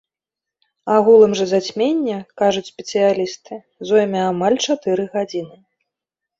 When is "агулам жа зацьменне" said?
0.93-2.17